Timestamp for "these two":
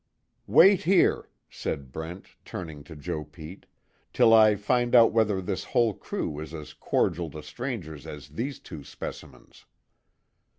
8.29-8.83